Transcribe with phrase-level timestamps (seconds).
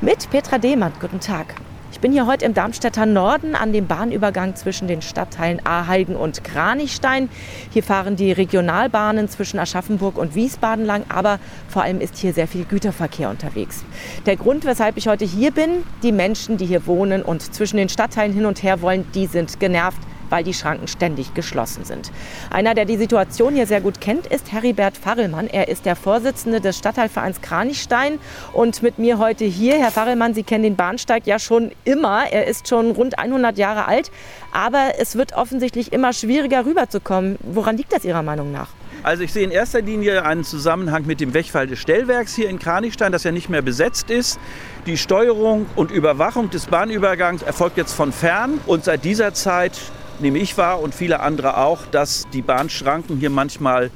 [0.00, 0.92] Mit Petra Dehmann.
[1.00, 1.56] Guten Tag.
[1.90, 6.44] Ich bin hier heute im Darmstädter Norden an dem Bahnübergang zwischen den Stadtteilen Aheigen und
[6.44, 7.28] Kranichstein.
[7.70, 12.46] Hier fahren die Regionalbahnen zwischen Aschaffenburg und Wiesbaden lang, aber vor allem ist hier sehr
[12.46, 13.84] viel Güterverkehr unterwegs.
[14.24, 17.88] Der Grund, weshalb ich heute hier bin, die Menschen, die hier wohnen und zwischen den
[17.88, 19.98] Stadtteilen hin und her wollen, die sind genervt
[20.30, 22.10] weil die Schranken ständig geschlossen sind.
[22.50, 25.48] Einer, der die Situation hier sehr gut kennt, ist Heribert Farrellmann.
[25.48, 28.18] Er ist der Vorsitzende des Stadtteilvereins Kranichstein
[28.52, 29.78] und mit mir heute hier.
[29.78, 32.24] Herr Farrellmann, Sie kennen den Bahnsteig ja schon immer.
[32.30, 34.10] Er ist schon rund 100 Jahre alt,
[34.52, 37.36] aber es wird offensichtlich immer schwieriger rüberzukommen.
[37.42, 38.68] Woran liegt das Ihrer Meinung nach?
[39.02, 42.58] Also ich sehe in erster Linie einen Zusammenhang mit dem Wegfall des Stellwerks hier in
[42.58, 44.40] Kranichstein, das ja nicht mehr besetzt ist.
[44.86, 49.78] Die Steuerung und Überwachung des Bahnübergangs erfolgt jetzt von fern und seit dieser Zeit
[50.20, 53.90] nehme ich wahr und viele andere auch, dass die Bahnschranken hier manchmal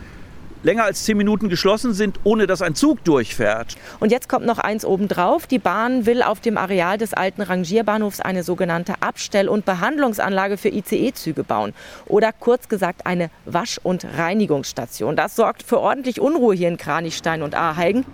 [0.63, 3.77] länger als zehn Minuten geschlossen sind, ohne dass ein Zug durchfährt.
[4.01, 5.47] Und jetzt kommt noch eins obendrauf.
[5.47, 10.69] Die Bahn will auf dem Areal des alten Rangierbahnhofs eine sogenannte Abstell- und Behandlungsanlage für
[10.69, 11.75] ICE-Züge bauen.
[12.07, 15.17] Oder kurz gesagt eine Wasch- und Reinigungsstation.
[15.17, 18.05] Das sorgt für ordentlich Unruhe hier in Kranichstein und Aheigen.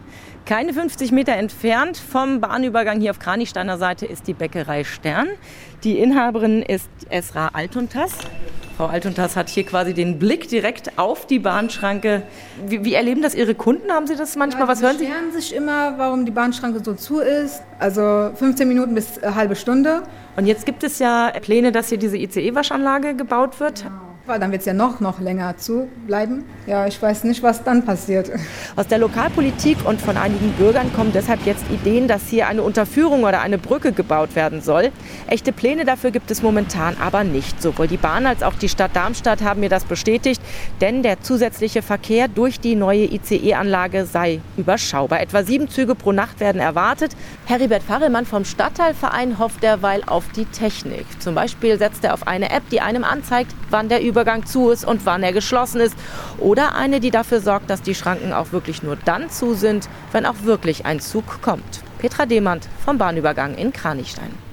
[0.49, 5.29] Keine 50 Meter entfernt vom Bahnübergang hier auf Kranichsteiner Seite ist die Bäckerei Stern.
[5.85, 8.13] Die Inhaberin ist Esra Altuntas.
[8.79, 12.23] Frau Altuntas hat hier quasi den Blick direkt auf die Bahnschranke.
[12.65, 13.91] Wie, wie erleben das Ihre Kunden?
[13.91, 14.63] Haben Sie das manchmal?
[14.63, 15.05] Ja, Was hören Sie?
[15.05, 17.61] Sie beschweren sich immer, warum die Bahnschranke so zu ist.
[17.81, 20.05] Also 15 Minuten bis eine halbe Stunde.
[20.37, 23.83] Und jetzt gibt es ja Pläne, dass hier diese ICE-Waschanlage gebaut wird.
[23.83, 24.08] Genau.
[24.29, 26.45] Weil dann wird es ja noch, noch länger zu bleiben.
[26.67, 28.31] Ja, ich weiß nicht, was dann passiert.
[28.77, 33.25] Aus der Lokalpolitik und von einigen Bürgern kommen deshalb jetzt Ideen, dass hier eine Unterführung
[33.25, 34.91] oder eine Brücke gebaut werden soll.
[35.29, 37.63] Echte Pläne dafür gibt es momentan aber nicht.
[37.63, 40.43] Sowohl die Bahn als auch die Stadt Darmstadt haben mir das bestätigt,
[40.83, 45.23] denn der zusätzliche Verkehr durch die neue ICE-Anlage sei überschaubar.
[45.23, 47.17] Etwa sieben Züge pro Nacht werden erwartet.
[47.47, 51.07] Heribert Farrellmann vom Stadtteilverein hofft derweil auf die Technik.
[51.19, 54.85] Zum Beispiel setzt er auf eine App, die einem anzeigt, wann der Übergang zu ist
[54.85, 55.95] und wann er geschlossen ist.
[56.39, 60.27] Oder eine, die dafür sorgt, dass die Schranken auch wirklich nur dann zu sind, wenn
[60.27, 61.83] auch wirklich ein Zug kommt.
[61.99, 64.48] Petra Demand vom Bahnübergang in Kranichstein.